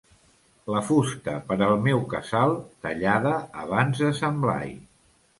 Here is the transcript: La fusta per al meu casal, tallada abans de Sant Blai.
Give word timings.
La 0.75 0.79
fusta 0.85 1.33
per 1.49 1.57
al 1.65 1.75
meu 1.87 2.01
casal, 2.13 2.53
tallada 2.85 3.33
abans 3.65 4.01
de 4.05 4.09
Sant 4.21 4.41
Blai. 4.47 4.73